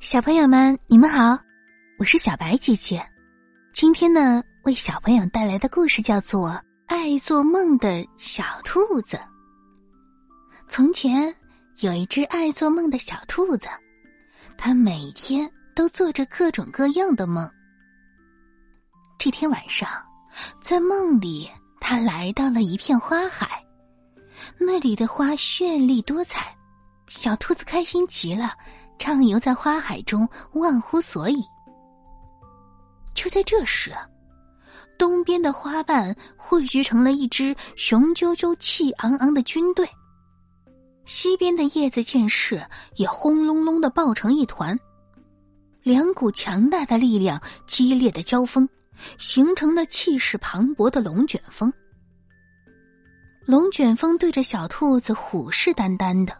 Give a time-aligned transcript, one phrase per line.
[0.00, 1.38] 小朋友们，你们好，
[1.98, 3.06] 我是小白姐姐。
[3.70, 6.48] 今天呢，为小朋友带来的故事叫做
[6.86, 9.18] 《爱做梦的小兔子》。
[10.66, 11.32] 从前
[11.80, 13.68] 有一只爱做梦的小兔子，
[14.56, 17.46] 它每天都做着各种各样的梦。
[19.18, 19.86] 这天晚上，
[20.62, 21.46] 在梦里，
[21.78, 23.62] 它来到了一片花海，
[24.56, 26.56] 那里的花绚丽多彩，
[27.06, 28.54] 小兔子开心极了。
[29.00, 31.36] 畅游在花海中，忘乎所以。
[33.14, 33.92] 就在这时，
[34.98, 39.86] 东边的花瓣汇聚成了一支雄赳赳、气昂昂的军队；
[41.06, 42.62] 西边的叶子见势，
[42.96, 44.78] 也轰隆隆的爆成一团。
[45.82, 48.68] 两股强大的力量激烈的交锋，
[49.16, 51.72] 形成了气势磅礴的龙卷风。
[53.46, 56.36] 龙卷风对着小兔子虎视眈眈的。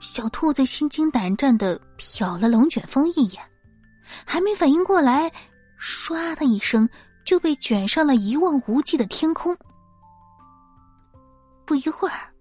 [0.00, 3.42] 小兔子心惊胆战的瞟了龙卷风一眼，
[4.24, 5.30] 还没反应过来，
[5.80, 6.88] 唰的一声
[7.24, 9.56] 就被卷上了一望无际的天空。
[11.64, 12.32] 不一会儿，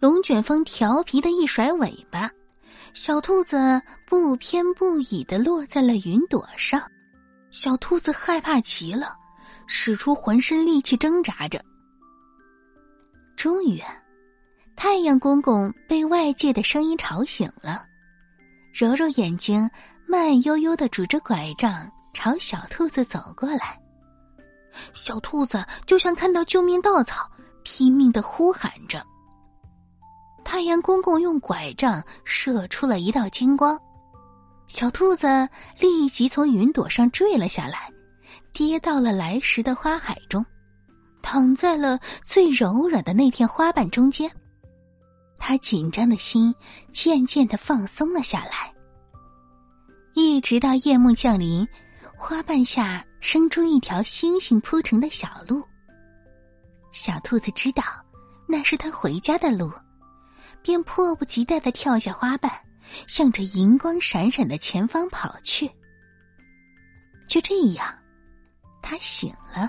[0.00, 2.30] 龙卷风调皮的一甩尾巴，
[2.94, 6.82] 小兔子不偏不倚的落在了云朵上。
[7.50, 9.14] 小兔子害怕极了，
[9.66, 11.62] 使出浑身力气挣扎着，
[13.36, 13.82] 终于。
[14.84, 17.86] 太阳公公被外界的声音吵醒了，
[18.74, 19.70] 揉揉眼睛，
[20.08, 23.80] 慢悠悠的拄着拐杖朝小兔子走过来。
[24.92, 27.30] 小兔子就像看到救命稻草，
[27.62, 29.00] 拼命的呼喊着。
[30.42, 33.80] 太阳公公用拐杖射出了一道金光，
[34.66, 37.88] 小兔子立即从云朵上坠了下来，
[38.52, 40.44] 跌到了来时的花海中，
[41.22, 44.28] 躺在了最柔软的那片花瓣中间。
[45.44, 46.54] 他紧张的心
[46.92, 48.72] 渐渐的放松了下来，
[50.14, 51.66] 一直到夜幕降临，
[52.16, 55.60] 花瓣下生出一条星星铺成的小路。
[56.92, 57.82] 小兔子知道
[58.46, 59.68] 那是它回家的路，
[60.62, 62.48] 便迫不及待的跳下花瓣，
[63.08, 65.68] 向着银光闪闪的前方跑去。
[67.26, 67.84] 就这样，
[68.80, 69.68] 他醒了，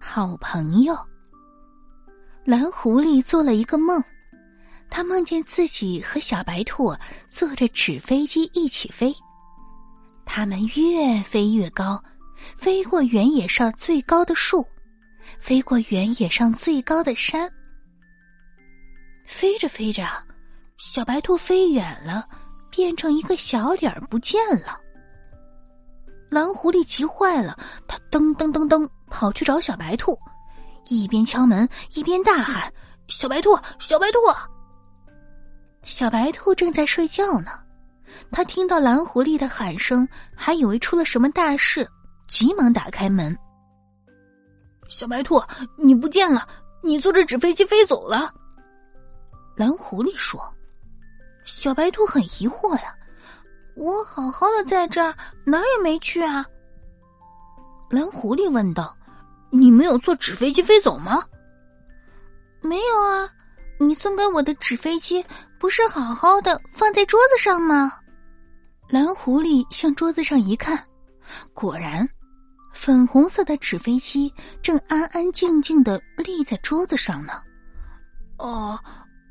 [0.00, 0.98] 好朋友。
[2.44, 4.02] 蓝狐狸做了一个梦，
[4.88, 6.94] 他梦见自己和小白兔
[7.30, 9.14] 坐着纸飞机一起飞，
[10.24, 12.02] 他们越飞越高，
[12.56, 14.66] 飞过原野上最高的树，
[15.38, 17.50] 飞过原野上最高的山。
[19.26, 20.02] 飞着飞着，
[20.78, 22.26] 小白兔飞远了，
[22.70, 24.80] 变成一个小点儿不见了。
[26.30, 30.18] 蓝狐狸急坏了，他噔噔噔噔跑去找小白兔。
[30.88, 32.72] 一边敲门一边大喊
[33.08, 34.18] ：“小白兔，小白兔！”
[35.82, 37.52] 小白兔正在睡觉呢，
[38.30, 41.88] 他听到蓝狐狸的喊声，还以为出了什么大事，
[42.28, 43.36] 急忙打开门。
[44.88, 45.42] 小白兔，
[45.76, 46.46] 你不见了！
[46.82, 48.32] 你坐着纸飞机飞走了。
[49.54, 50.42] 蓝狐狸说
[51.44, 52.94] ：“小白兔很疑惑呀，
[53.76, 55.14] 我好好的在这儿，
[55.44, 56.44] 哪儿也没去啊。”
[57.90, 58.96] 蓝狐狸问道。
[59.50, 61.22] 你没有坐纸飞机飞走吗？
[62.60, 63.28] 没有啊，
[63.78, 65.24] 你送给我的纸飞机
[65.58, 67.92] 不是好好的放在桌子上吗？
[68.88, 70.84] 蓝狐狸向桌子上一看，
[71.54, 72.08] 果然，
[72.72, 77.42] 粉红色的纸飞机正安安静静的立在桌子上呢。
[78.38, 78.78] 哦，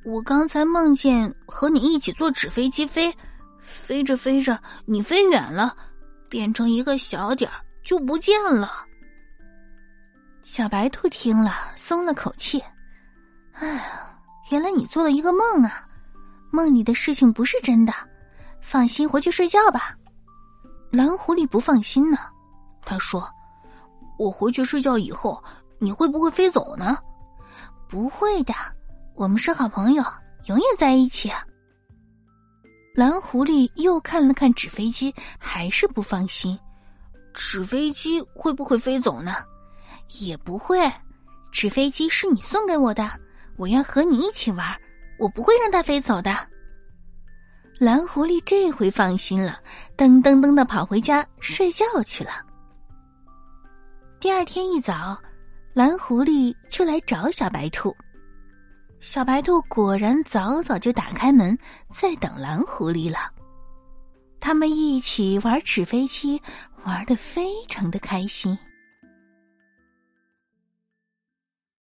[0.05, 3.13] 我刚才梦见和你一起坐纸飞机飞，
[3.61, 5.75] 飞着飞着你飞远了，
[6.29, 8.85] 变成一个小点儿就不见了。
[10.43, 12.63] 小白兔听了，松了口气。
[13.53, 14.17] 哎呀，
[14.51, 15.85] 原来你做了一个梦啊！
[16.51, 17.93] 梦里的事情不是真的，
[18.61, 19.95] 放心回去睡觉吧。
[20.91, 22.17] 蓝狐狸不放心呢，
[22.83, 23.29] 他说
[24.17, 25.43] ：“我回去睡觉以后，
[25.77, 26.97] 你会不会飞走呢？”
[27.87, 28.53] 不会的，
[29.15, 30.03] 我们是好朋友，
[30.45, 31.31] 永远在一起。
[32.95, 36.57] 蓝狐狸又看了看纸飞机，还是不放心。
[37.33, 39.35] 纸飞机会不会飞走呢？
[40.21, 40.79] 也不会，
[41.51, 43.09] 纸飞机是你送给我的，
[43.57, 44.75] 我要和你一起玩，
[45.19, 46.35] 我不会让它飞走的。
[47.77, 49.59] 蓝狐狸这回放心了，
[49.95, 52.31] 噔噔噔的跑回家睡觉去了。
[54.19, 55.17] 第二天一早，
[55.73, 57.95] 蓝狐狸就来找小白兔，
[58.99, 61.57] 小白兔果然早早就打开门，
[61.89, 63.17] 在等蓝狐狸了。
[64.41, 66.41] 他们一起玩纸飞机，
[66.83, 68.57] 玩的非常的开心。